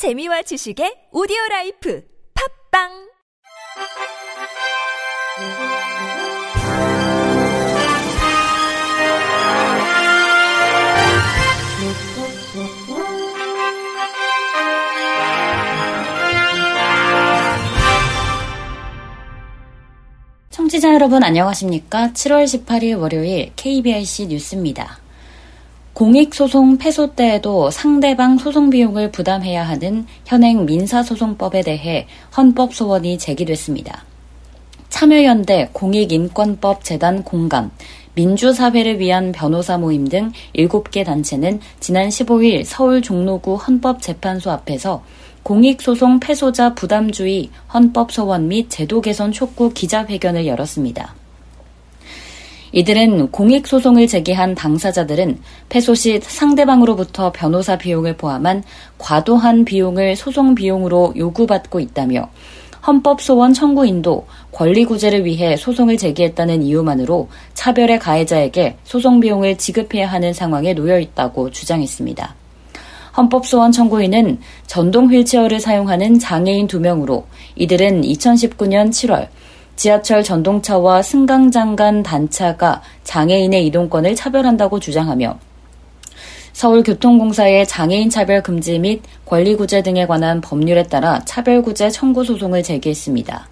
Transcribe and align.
재미와 0.00 0.40
지식의 0.40 1.12
오디오 1.12 1.36
라이프 1.50 2.02
팝빵 2.72 2.88
청취자 20.48 20.94
여러분 20.94 21.22
안녕하십니까? 21.22 22.12
7월 22.14 22.44
18일 22.44 22.98
월요일 22.98 23.52
KBRC 23.54 24.28
뉴스입니다. 24.28 24.99
공익소송 26.00 26.78
패소 26.78 27.08
때에도 27.08 27.70
상대방 27.70 28.38
소송 28.38 28.70
비용을 28.70 29.12
부담해야 29.12 29.68
하는 29.68 30.06
현행 30.24 30.64
민사소송법에 30.64 31.60
대해 31.60 32.06
헌법 32.34 32.72
소원이 32.72 33.18
제기됐습니다. 33.18 34.02
참여연대 34.88 35.68
공익인권법 35.74 36.84
재단 36.84 37.22
공감, 37.22 37.70
민주사회를 38.14 38.98
위한 38.98 39.30
변호사 39.30 39.76
모임 39.76 40.08
등 40.08 40.32
7개 40.56 41.04
단체는 41.04 41.60
지난 41.80 42.08
15일 42.08 42.64
서울 42.64 43.02
종로구 43.02 43.56
헌법재판소 43.56 44.50
앞에서 44.50 45.04
공익소송 45.42 46.20
패소자 46.20 46.72
부담주의 46.72 47.50
헌법 47.74 48.10
소원 48.10 48.48
및 48.48 48.70
제도 48.70 49.02
개선 49.02 49.32
촉구 49.32 49.74
기자회견을 49.74 50.46
열었습니다. 50.46 51.19
이들은 52.72 53.30
공익소송을 53.30 54.06
제기한 54.06 54.54
당사자들은 54.54 55.38
패소 55.68 55.94
시 55.94 56.20
상대방으로부터 56.22 57.32
변호사 57.32 57.76
비용을 57.76 58.16
포함한 58.16 58.62
과도한 58.98 59.64
비용을 59.64 60.16
소송 60.16 60.54
비용으로 60.54 61.14
요구받고 61.16 61.80
있다며 61.80 62.28
헌법소원 62.86 63.52
청구인도 63.52 64.26
권리구제를 64.52 65.24
위해 65.24 65.56
소송을 65.56 65.96
제기했다는 65.98 66.62
이유만으로 66.62 67.28
차별의 67.54 67.98
가해자에게 67.98 68.76
소송 68.84 69.20
비용을 69.20 69.58
지급해야 69.58 70.06
하는 70.06 70.32
상황에 70.32 70.72
놓여 70.74 70.98
있다고 70.98 71.50
주장했습니다. 71.50 72.34
헌법소원 73.16 73.72
청구인은 73.72 74.38
전동 74.66 75.12
휠체어를 75.12 75.60
사용하는 75.60 76.18
장애인 76.18 76.68
2명으로 76.68 77.24
이들은 77.56 78.02
2019년 78.02 78.90
7월 78.90 79.28
지하철 79.80 80.22
전동차와 80.22 81.00
승강장 81.00 81.74
간 81.74 82.02
단차가 82.02 82.82
장애인의 83.02 83.64
이동권을 83.68 84.14
차별한다고 84.14 84.78
주장하며 84.78 85.38
서울교통공사의 86.52 87.66
장애인 87.66 88.10
차별 88.10 88.42
금지 88.42 88.78
및 88.78 89.00
권리구제 89.24 89.80
등에 89.82 90.06
관한 90.06 90.42
법률에 90.42 90.82
따라 90.82 91.24
차별구제 91.24 91.88
청구 91.88 92.24
소송을 92.24 92.62
제기했습니다. 92.62 93.48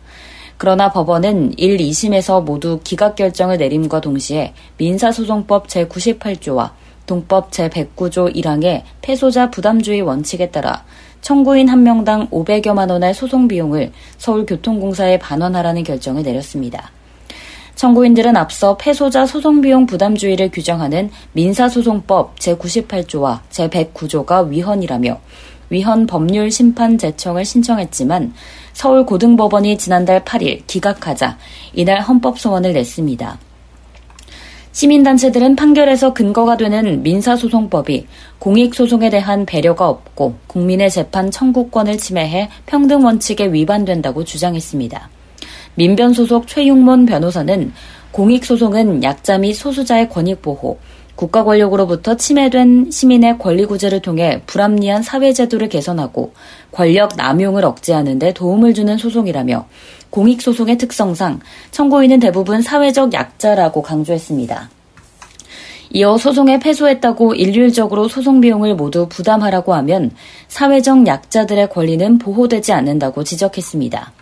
그러나 0.58 0.92
법원은 0.92 1.54
1, 1.56 1.78
2심에서 1.78 2.44
모두 2.44 2.78
기각 2.84 3.16
결정을 3.16 3.56
내림과 3.56 4.02
동시에 4.02 4.52
민사소송법 4.76 5.66
제98조와 5.68 6.72
동법 7.06 7.50
제109조 7.52 8.36
1항의 8.36 8.82
패소자 9.00 9.50
부담주의 9.50 10.02
원칙에 10.02 10.50
따라 10.50 10.84
청구인 11.20 11.68
한 11.68 11.82
명당 11.82 12.28
500여만 12.30 12.90
원의 12.90 13.14
소송 13.14 13.48
비용을 13.48 13.92
서울교통공사에 14.18 15.18
반환하라는 15.18 15.82
결정을 15.84 16.22
내렸습니다. 16.22 16.90
청구인들은 17.74 18.36
앞서 18.36 18.76
패소자 18.76 19.26
소송비용 19.26 19.86
부담주의를 19.86 20.50
규정하는 20.50 21.10
민사소송법 21.32 22.36
제98조와 22.36 23.40
제109조가 23.50 24.48
위헌이라며 24.48 25.20
위헌 25.70 26.06
법률 26.06 26.50
심판 26.50 26.98
제청을 26.98 27.44
신청했지만 27.44 28.32
서울고등법원이 28.72 29.78
지난달 29.78 30.24
8일 30.24 30.62
기각하자 30.66 31.38
이날 31.74 32.00
헌법소원을 32.00 32.72
냈습니다. 32.72 33.38
시민단체들은 34.72 35.56
판결에서 35.56 36.12
근거가 36.14 36.56
되는 36.56 37.02
민사소송법이 37.02 38.06
공익소송에 38.38 39.10
대한 39.10 39.46
배려가 39.46 39.88
없고 39.88 40.36
국민의 40.46 40.90
재판 40.90 41.30
청구권을 41.30 41.98
침해해 41.98 42.48
평등 42.66 43.04
원칙에 43.04 43.46
위반된다고 43.46 44.24
주장했습니다. 44.24 45.10
민변 45.74 46.12
소속 46.12 46.46
최육몬 46.46 47.06
변호사는 47.06 47.72
공익소송은 48.12 49.02
약자 49.02 49.38
및 49.38 49.52
소수자의 49.52 50.08
권익보호, 50.08 50.78
국가 51.18 51.42
권력으로부터 51.42 52.16
침해된 52.16 52.92
시민의 52.92 53.38
권리 53.38 53.64
구제를 53.64 54.02
통해 54.02 54.40
불합리한 54.46 55.02
사회 55.02 55.32
제도를 55.32 55.68
개선하고 55.68 56.32
권력 56.70 57.16
남용을 57.16 57.64
억제하는 57.64 58.20
데 58.20 58.32
도움을 58.32 58.72
주는 58.72 58.96
소송이라며 58.96 59.66
공익 60.10 60.40
소송의 60.40 60.78
특성상 60.78 61.40
청구인은 61.72 62.20
대부분 62.20 62.62
사회적 62.62 63.14
약자라고 63.14 63.82
강조했습니다. 63.82 64.70
이어 65.90 66.16
소송에 66.18 66.60
패소했다고 66.60 67.34
일률적으로 67.34 68.06
소송 68.06 68.40
비용을 68.40 68.76
모두 68.76 69.08
부담하라고 69.08 69.74
하면 69.74 70.12
사회적 70.46 71.04
약자들의 71.08 71.70
권리는 71.70 72.18
보호되지 72.18 72.72
않는다고 72.72 73.24
지적했습니다. 73.24 74.12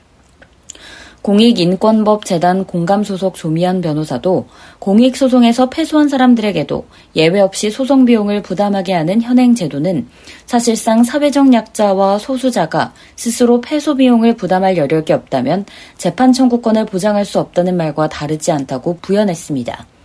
공익인권법 1.26 2.24
재단 2.24 2.64
공감 2.64 3.02
소속 3.02 3.34
조미연 3.34 3.80
변호사도 3.80 4.46
공익소송에서 4.78 5.70
패소한 5.70 6.08
사람들에게도 6.08 6.86
예외 7.16 7.40
없이 7.40 7.68
소송 7.68 8.04
비용을 8.04 8.42
부담하게 8.42 8.92
하는 8.92 9.20
현행 9.20 9.56
제도는 9.56 10.06
사실상 10.46 11.02
사회적 11.02 11.52
약자와 11.52 12.18
소수자가 12.18 12.92
스스로 13.16 13.60
패소 13.60 13.96
비용을 13.96 14.36
부담할 14.36 14.76
여력이 14.76 15.12
없다면 15.12 15.64
재판 15.98 16.32
청구권을 16.32 16.86
보장할 16.86 17.24
수 17.24 17.40
없다는 17.40 17.76
말과 17.76 18.08
다르지 18.08 18.52
않다고 18.52 18.98
부연했습니다. 19.02 19.95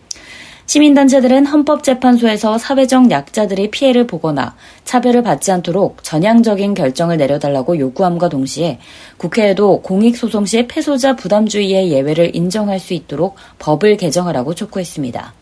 시민단체들은 0.72 1.48
헌법재판소에서 1.48 2.58
사회적 2.58 3.12
약자들의 3.12 3.72
피해를 3.72 4.08
보거나 4.08 4.56
차별을 4.86 5.22
받지 5.22 5.52
않도록 5.52 6.02
전향적인 6.02 6.76
결정을 6.76 7.18
내려달라고 7.18 7.78
요구함과 7.78 8.30
동시에 8.30 8.80
국회에도 9.18 9.82
공익소송 9.82 10.46
시 10.46 10.68
패소자 10.68 11.18
부담주의의 11.18 11.92
예외를 11.92 12.34
인정할 12.34 12.80
수 12.80 12.94
있도록 12.94 13.36
법을 13.60 13.98
개정하라고 13.98 14.56
촉구했습니다. 14.56 15.34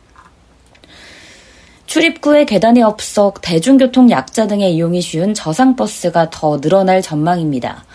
출입구에 1.85 2.45
계단이 2.45 2.81
없어 2.81 3.31
대중교통 3.39 4.09
약자 4.09 4.47
등의 4.47 4.73
이용이 4.73 4.99
쉬운 4.99 5.35
저상버스가 5.35 6.31
더 6.31 6.59
늘어날 6.59 7.03
전망입니다. 7.03 7.85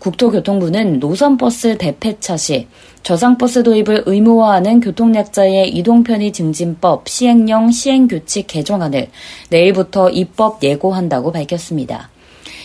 국토교통부는 0.00 0.98
노선버스 0.98 1.78
대폐차 1.78 2.36
시 2.36 2.66
저상버스 3.02 3.62
도입을 3.62 4.04
의무화하는 4.06 4.80
교통약자의 4.80 5.68
이동편의 5.76 6.32
증진법 6.32 7.08
시행령 7.08 7.70
시행규칙 7.70 8.46
개정안을 8.46 9.08
내일부터 9.50 10.10
입법 10.10 10.62
예고한다고 10.62 11.32
밝혔습니다. 11.32 12.10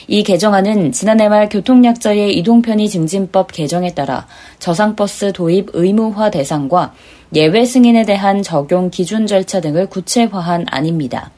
이 0.07 0.23
개정안은 0.23 0.91
지난해 0.91 1.29
말 1.29 1.49
교통약자의 1.49 2.37
이동편의 2.37 2.89
증진법 2.89 3.51
개정에 3.51 3.93
따라 3.93 4.27
저상버스 4.59 5.33
도입 5.33 5.69
의무화 5.73 6.31
대상과 6.31 6.93
예외 7.33 7.65
승인에 7.65 8.05
대한 8.05 8.43
적용 8.43 8.89
기준 8.89 9.27
절차 9.27 9.59
등을 9.59 9.87
구체화한 9.87 10.65
안입니다. 10.69 11.31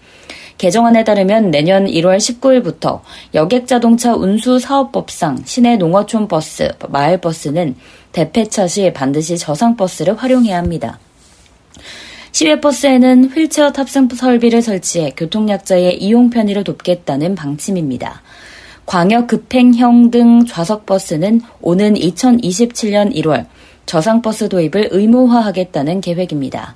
개정안에 0.57 1.03
따르면 1.03 1.51
내년 1.51 1.85
1월 1.85 2.18
19일부터 2.18 3.01
여객 3.34 3.68
자동차 3.68 4.16
운수 4.16 4.59
사업법상 4.59 5.44
시내 5.45 5.78
농어촌 5.78 6.28
버스, 6.28 6.69
마을 6.90 7.19
버스는 7.19 7.75
대폐차 8.12 8.67
시 8.67 8.91
반드시 8.94 9.38
저상 9.38 9.75
버스를 9.75 10.16
활용해야 10.16 10.57
합니다. 10.57 11.00
시외버스에는 12.31 13.31
휠체어 13.31 13.72
탑승 13.72 14.09
설비를 14.09 14.62
설치해 14.62 15.12
교통약자의 15.17 16.01
이용 16.01 16.29
편의를 16.29 16.63
돕겠다는 16.63 17.35
방침입니다. 17.35 18.22
광역 18.85 19.28
급행형 19.28 20.12
등 20.12 20.46
좌석버스는 20.46 21.41
오는 21.61 21.93
2027년 21.96 23.14
1월 23.16 23.46
저상버스 23.85 24.49
도입을 24.49 24.90
의무화하겠다는 24.91 26.02
계획입니다. 26.02 26.76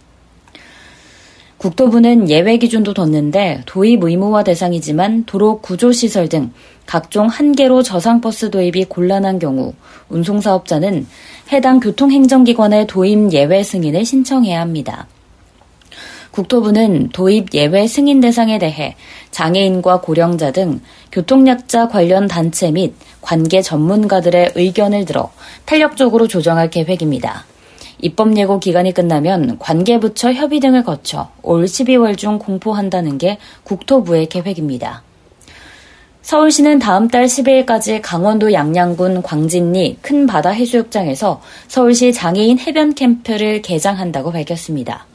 국토부는 1.61 2.27
예외 2.31 2.57
기준도 2.57 2.95
뒀는데 2.95 3.61
도입 3.67 4.03
의무화 4.03 4.43
대상이지만 4.43 5.25
도로 5.25 5.59
구조시설 5.59 6.27
등 6.27 6.51
각종 6.87 7.27
한계로 7.27 7.83
저상버스 7.83 8.49
도입이 8.49 8.85
곤란한 8.85 9.37
경우 9.37 9.75
운송사업자는 10.09 11.05
해당 11.51 11.79
교통행정기관의 11.79 12.87
도입 12.87 13.31
예외 13.33 13.61
승인을 13.61 14.05
신청해야 14.05 14.59
합니다. 14.59 15.07
국토부는 16.31 17.09
도입 17.09 17.53
예외 17.53 17.85
승인 17.85 18.21
대상에 18.21 18.57
대해 18.57 18.95
장애인과 19.29 20.01
고령자 20.01 20.51
등 20.51 20.81
교통약자 21.11 21.89
관련 21.89 22.27
단체 22.27 22.71
및 22.71 22.95
관계 23.21 23.61
전문가들의 23.61 24.53
의견을 24.55 25.05
들어 25.05 25.31
탄력적으로 25.65 26.27
조정할 26.27 26.71
계획입니다. 26.71 27.50
입법 28.01 28.35
예고 28.37 28.59
기간이 28.59 28.93
끝나면 28.93 29.57
관계부처 29.59 30.33
협의 30.33 30.59
등을 30.59 30.83
거쳐 30.83 31.31
올 31.41 31.65
12월 31.65 32.17
중 32.17 32.39
공포한다는 32.39 33.17
게 33.17 33.37
국토부의 33.63 34.27
계획입니다. 34.27 35.03
서울시는 36.21 36.79
다음 36.79 37.07
달 37.07 37.25
12일까지 37.25 37.99
강원도 38.01 38.53
양양군 38.53 39.21
광진리 39.23 39.97
큰 40.01 40.27
바다 40.27 40.51
해수욕장에서 40.51 41.41
서울시 41.67 42.13
장애인 42.13 42.59
해변 42.59 42.93
캠프를 42.93 43.61
개장한다고 43.61 44.31
밝혔습니다. 44.31 45.10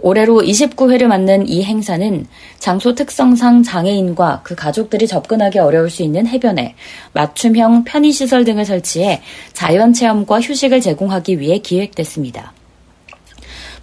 올해로 0.00 0.42
29회를 0.42 1.06
맞는 1.06 1.48
이 1.48 1.64
행사는 1.64 2.26
장소 2.58 2.94
특성상 2.94 3.62
장애인과 3.62 4.42
그 4.44 4.54
가족들이 4.54 5.06
접근하기 5.06 5.58
어려울 5.58 5.90
수 5.90 6.02
있는 6.02 6.26
해변에 6.26 6.74
맞춤형 7.12 7.84
편의시설 7.84 8.44
등을 8.44 8.64
설치해 8.64 9.20
자연 9.52 9.92
체험과 9.92 10.40
휴식을 10.40 10.80
제공하기 10.80 11.40
위해 11.40 11.58
기획됐습니다. 11.58 12.52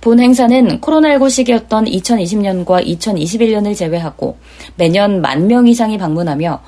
본 0.01 0.19
행사는 0.19 0.81
코로나19 0.81 1.29
시기였던 1.29 1.85
2020년과 1.85 2.85
2021년을 2.85 3.75
제외하고 3.75 4.37
매년 4.75 5.21
만 5.21 5.47
명 5.47 5.67
이상이 5.67 5.97
방문하며 5.97 6.61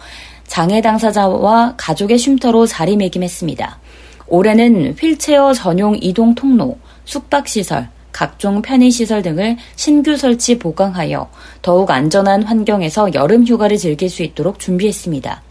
장애 0.48 0.82
당사자와 0.82 1.76
가족의 1.78 2.18
쉼터로 2.18 2.66
자리매김했습니다. 2.66 3.80
올해는 4.28 4.96
휠체어 5.00 5.54
전용 5.54 5.96
이동 6.02 6.34
통로, 6.36 6.78
숙박시설, 7.06 7.90
각종 8.18 8.64
편의시설 8.64 9.22
등을 9.22 9.58
신규 9.76 10.18
설치 10.18 10.58
보강하여 10.58 11.30
더욱 11.62 11.92
안전한 11.92 12.42
환경에서 12.42 13.14
여름 13.14 13.46
휴가를 13.46 13.78
즐길 13.78 14.10
수 14.10 14.24
있도록 14.24 14.58
준비했습니다. 14.58 15.44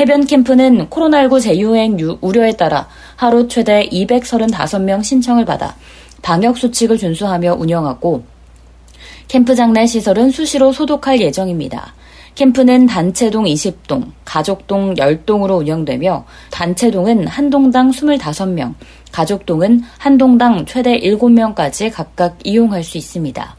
해변 0.00 0.24
캠프는 0.24 0.88
코로나19 0.88 1.42
재유행 1.42 1.98
우려에 2.22 2.52
따라 2.52 2.88
하루 3.16 3.48
최대 3.48 3.86
235명 3.90 5.04
신청을 5.04 5.44
받아 5.44 5.76
방역 6.22 6.56
수칙을 6.56 6.96
준수하며 6.96 7.56
운영하고 7.56 8.24
캠프장 9.28 9.74
내 9.74 9.84
시설은 9.84 10.30
수시로 10.30 10.72
소독할 10.72 11.20
예정입니다. 11.20 11.92
캠프는 12.40 12.86
단체동 12.86 13.44
20동, 13.44 14.12
가족동 14.24 14.94
10동으로 14.94 15.58
운영되며 15.58 16.24
단체동은 16.50 17.26
한 17.26 17.50
동당 17.50 17.90
25명, 17.90 18.72
가족동은 19.12 19.82
한 19.98 20.16
동당 20.16 20.64
최대 20.64 20.98
7명까지 21.00 21.92
각각 21.92 22.38
이용할 22.42 22.82
수 22.82 22.96
있습니다. 22.96 23.56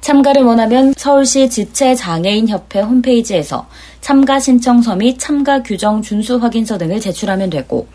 참가를 0.00 0.44
원하면 0.44 0.94
서울시 0.96 1.50
지체장애인협회 1.50 2.82
홈페이지에서 2.82 3.66
참가 4.00 4.38
신청서 4.38 4.94
및 4.94 5.18
참가 5.18 5.60
규정 5.60 6.00
준수 6.02 6.36
확인서 6.36 6.78
등을 6.78 7.00
제출하면 7.00 7.50
되고 7.50 7.88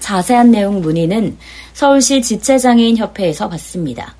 자세한 0.00 0.50
내용 0.50 0.80
문의는 0.80 1.36
서울시 1.74 2.22
지체장애인협회에서 2.22 3.50
받습니다. 3.50 4.16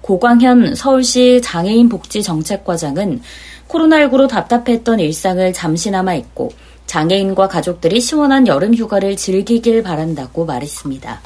고광현 0.00 0.74
서울시 0.74 1.40
장애인복지정책과장은 1.42 3.20
코로나19로 3.68 4.28
답답했던 4.28 5.00
일상을 5.00 5.52
잠시나마 5.52 6.14
잊고 6.14 6.50
장애인과 6.86 7.48
가족들이 7.48 8.00
시원한 8.00 8.46
여름 8.46 8.74
휴가를 8.74 9.16
즐기길 9.16 9.82
바란다고 9.82 10.44
말했습니다. 10.44 11.20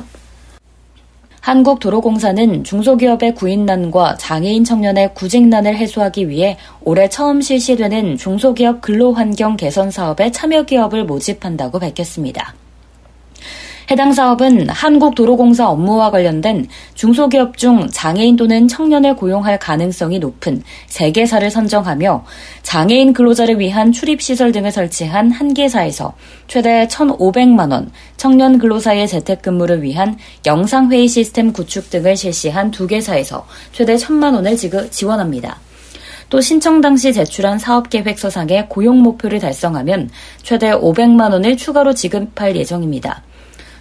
한국도로공사는 1.41 2.65
중소기업의 2.65 3.37
구인난과 3.37 4.17
장애인 4.17 4.65
청년의 4.65 5.15
구직난을 5.15 5.77
해소하기 5.77 6.29
위해 6.29 6.57
올해 6.83 7.09
처음 7.09 7.41
실시되는 7.41 8.17
중소기업 8.17 8.81
근로환경 8.81 9.57
개선 9.57 9.93
사업에 9.93 10.33
참여 10.33 10.65
기업을 10.65 11.05
모집한다고 11.05 11.79
밝혔습니다. 11.79 12.55
해당 13.89 14.13
사업은 14.13 14.69
한국도로공사 14.69 15.69
업무와 15.69 16.11
관련된 16.11 16.67
중소기업 16.95 17.57
중 17.57 17.87
장애인 17.89 18.35
또는 18.35 18.67
청년을 18.67 19.15
고용할 19.15 19.61
가능성이 19.61 20.19
높은 20.19 20.63
3개사를 20.89 21.49
선정하며 21.49 22.25
장애인 22.63 23.13
근로자를 23.13 23.61
위한 23.61 23.93
출입시설 23.93 24.51
등을 24.51 24.73
설치한 24.73 25.31
한 25.31 25.55
개사에서 25.55 26.15
최대 26.49 26.89
1,500만 26.89 27.71
원, 27.71 27.93
청년 28.17 28.59
근로사의 28.59 29.07
재택근무를 29.07 29.83
위한 29.83 30.19
영상회의 30.45 31.07
시스템 31.07 31.53
구축 31.53 31.89
등을 31.91 32.17
실시한 32.17 32.73
두 32.73 32.89
개사에서 32.89 33.47
최대 33.71 33.95
1,000만 33.95 34.35
원을 34.35 34.57
지원합니다. 34.91 35.61
또 36.29 36.41
신청 36.41 36.81
당시 36.81 37.13
제출한 37.13 37.57
사업계획서상의 37.61 38.69
고용 38.69 39.01
목표를 39.01 39.39
달성하면 39.39 40.11
최대 40.43 40.73
500만 40.73 41.31
원을 41.31 41.57
추가로 41.57 41.95
지급할 41.95 42.57
예정입니다. 42.57 43.23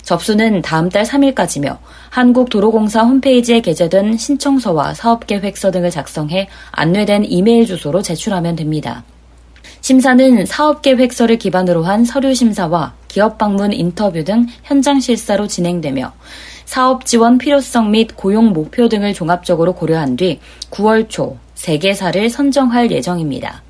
접수는 0.06 0.62
다음 0.62 0.88
달 0.90 1.04
3일까지며 1.04 1.80
한국도로공사 2.12 3.02
홈페이지에 3.02 3.60
게재된 3.60 4.18
신청서와 4.18 4.94
사업계획서 4.94 5.72
등을 5.72 5.90
작성해 5.90 6.48
안내된 6.72 7.26
이메일 7.26 7.66
주소로 7.66 8.02
제출하면 8.02 8.56
됩니다. 8.56 9.04
심사는 9.82 10.46
사업계획서를 10.46 11.38
기반으로 11.38 11.84
한 11.84 12.06
서류 12.06 12.34
심사와 12.34 12.94
기업 13.08 13.38
방문 13.38 13.74
인터뷰 13.74 14.24
등 14.24 14.46
현장 14.64 15.00
실사로 15.00 15.48
진행되며 15.48 16.14
사업 16.66 17.06
지원 17.06 17.38
필요성 17.38 17.92
및 17.92 18.16
고용 18.16 18.54
목표 18.54 18.88
등을 18.90 19.14
종합적으로 19.14 19.74
고려한 19.74 20.16
뒤 20.18 20.40
9월 20.70 21.10
초 21.10 21.38
재개사를 21.56 22.30
선정할 22.30 22.92
예정입니다. 22.92 23.65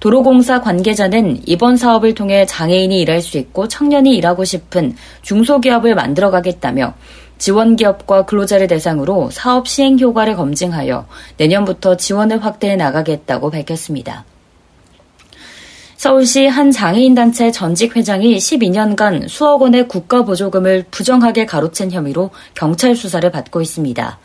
도로공사 0.00 0.62
관계자는 0.62 1.42
이번 1.44 1.76
사업을 1.76 2.14
통해 2.14 2.46
장애인이 2.46 2.98
일할 3.02 3.20
수 3.20 3.36
있고 3.36 3.68
청년이 3.68 4.16
일하고 4.16 4.44
싶은 4.44 4.96
중소기업을 5.20 5.94
만들어가겠다며 5.94 6.94
지원기업과 7.36 8.24
근로자를 8.24 8.66
대상으로 8.66 9.30
사업 9.30 9.68
시행 9.68 9.98
효과를 9.98 10.36
검증하여 10.36 11.06
내년부터 11.36 11.96
지원을 11.96 12.42
확대해 12.42 12.76
나가겠다고 12.76 13.50
밝혔습니다. 13.50 14.24
서울시 16.00 16.46
한 16.46 16.70
장애인단체 16.70 17.50
전직 17.50 17.94
회장이 17.94 18.34
12년간 18.38 19.28
수억 19.28 19.60
원의 19.60 19.86
국가보조금을 19.86 20.86
부정하게 20.90 21.44
가로챈 21.44 21.90
혐의로 21.90 22.30
경찰 22.54 22.96
수사를 22.96 23.30
받고 23.30 23.60
있습니다. 23.60 24.18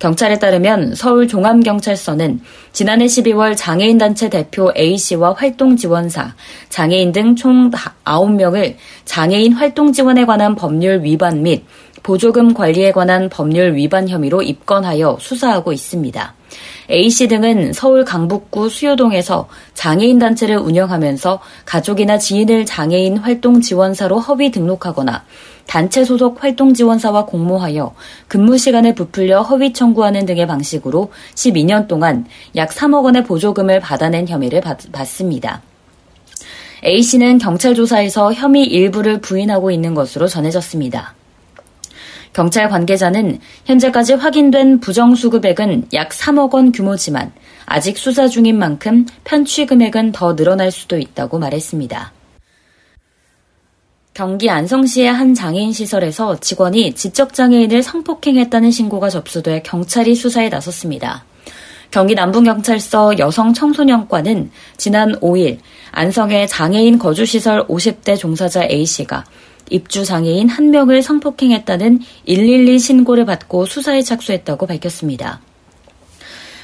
경찰에 0.00 0.40
따르면 0.40 0.96
서울 0.96 1.28
종암경찰서는 1.28 2.40
지난해 2.72 3.06
12월 3.06 3.56
장애인단체 3.56 4.28
대표 4.28 4.72
A씨와 4.76 5.34
활동지원사, 5.34 6.34
장애인 6.68 7.12
등 7.12 7.36
총 7.36 7.70
9명을 7.70 8.74
장애인 9.04 9.52
활동 9.52 9.92
지원에 9.92 10.24
관한 10.24 10.56
법률 10.56 11.04
위반 11.04 11.44
및 11.44 11.64
보조금 12.02 12.54
관리에 12.54 12.90
관한 12.90 13.28
법률 13.28 13.76
위반 13.76 14.08
혐의로 14.08 14.42
입건하여 14.42 15.18
수사하고 15.20 15.72
있습니다. 15.72 16.39
A씨 16.90 17.28
등은 17.28 17.72
서울 17.72 18.04
강북구 18.04 18.68
수요동에서 18.68 19.48
장애인 19.74 20.18
단체를 20.18 20.56
운영하면서 20.56 21.40
가족이나 21.64 22.18
지인을 22.18 22.66
장애인 22.66 23.18
활동 23.18 23.60
지원사로 23.60 24.18
허위 24.18 24.50
등록하거나 24.50 25.24
단체 25.66 26.04
소속 26.04 26.42
활동 26.42 26.74
지원사와 26.74 27.26
공모하여 27.26 27.94
근무 28.26 28.58
시간을 28.58 28.94
부풀려 28.96 29.42
허위 29.42 29.72
청구하는 29.72 30.26
등의 30.26 30.46
방식으로 30.46 31.12
12년 31.34 31.86
동안 31.86 32.26
약 32.56 32.70
3억 32.70 33.04
원의 33.04 33.24
보조금을 33.24 33.78
받아낸 33.80 34.26
혐의를 34.26 34.60
받, 34.60 34.78
받습니다. 34.90 35.62
A씨는 36.84 37.38
경찰 37.38 37.74
조사에서 37.74 38.32
혐의 38.32 38.64
일부를 38.64 39.20
부인하고 39.20 39.70
있는 39.70 39.94
것으로 39.94 40.26
전해졌습니다. 40.26 41.14
경찰 42.32 42.68
관계자는 42.68 43.40
현재까지 43.64 44.14
확인된 44.14 44.80
부정수급액은 44.80 45.88
약 45.92 46.10
3억 46.10 46.54
원 46.54 46.72
규모지만 46.72 47.32
아직 47.66 47.98
수사 47.98 48.28
중인 48.28 48.58
만큼 48.58 49.06
편취 49.24 49.66
금액은 49.66 50.12
더 50.12 50.36
늘어날 50.36 50.70
수도 50.70 50.98
있다고 50.98 51.38
말했습니다. 51.38 52.12
경기 54.12 54.50
안성시의 54.50 55.12
한 55.12 55.34
장애인 55.34 55.72
시설에서 55.72 56.38
직원이 56.40 56.94
지적장애인을 56.94 57.82
성폭행했다는 57.82 58.70
신고가 58.70 59.08
접수돼 59.08 59.62
경찰이 59.62 60.14
수사에 60.14 60.48
나섰습니다. 60.48 61.24
경기 61.90 62.14
남부경찰서 62.14 63.18
여성청소년과는 63.18 64.50
지난 64.76 65.12
5일 65.20 65.58
안성의 65.92 66.48
장애인 66.48 66.98
거주시설 66.98 67.66
50대 67.66 68.16
종사자 68.18 68.64
A씨가 68.64 69.24
입주 69.70 70.04
장애인 70.04 70.48
한 70.48 70.70
명을 70.70 71.02
성폭행했다는 71.02 72.00
112 72.26 72.78
신고를 72.78 73.24
받고 73.24 73.66
수사에 73.66 74.02
착수했다고 74.02 74.66
밝혔습니다. 74.66 75.40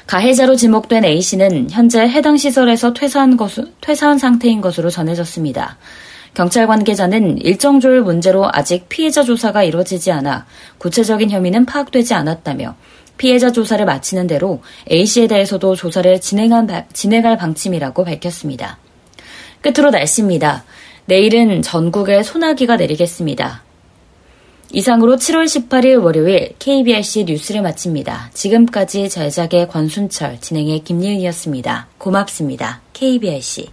가해자로 0.06 0.54
지목된 0.54 1.04
A씨는 1.04 1.70
현재 1.70 2.00
해당 2.00 2.36
시설에서 2.36 2.92
퇴사한, 2.92 3.36
것으, 3.36 3.72
퇴사한 3.80 4.18
상태인 4.18 4.60
것으로 4.60 4.90
전해졌습니다. 4.90 5.78
경찰 6.34 6.66
관계자는 6.66 7.38
일정 7.38 7.80
조율 7.80 8.02
문제로 8.02 8.48
아직 8.52 8.88
피해자 8.88 9.22
조사가 9.22 9.62
이루어지지 9.64 10.12
않아 10.12 10.46
구체적인 10.78 11.30
혐의는 11.30 11.64
파악되지 11.64 12.12
않았다며 12.12 12.76
피해자 13.16 13.50
조사를 13.50 13.84
마치는 13.84 14.26
대로 14.26 14.62
A씨에 14.90 15.28
대해서도 15.28 15.74
조사를 15.74 16.20
진행한, 16.20 16.68
진행할 16.92 17.38
방침이라고 17.38 18.04
밝혔습니다. 18.04 18.78
끝으로 19.62 19.90
날씨입니다. 19.90 20.64
내일은 21.06 21.62
전국에 21.62 22.22
소나기가 22.22 22.76
내리겠습니다. 22.76 23.62
이상으로 24.72 25.16
7월 25.16 25.44
18일 25.44 26.02
월요일 26.02 26.54
KBRC 26.58 27.24
뉴스를 27.24 27.62
마칩니다. 27.62 28.30
지금까지 28.34 29.08
제작의 29.08 29.68
권순철, 29.68 30.40
진행의 30.40 30.80
김예은이었습니다. 30.80 31.88
고맙습니다. 31.98 32.80
KBRC. 32.92 33.68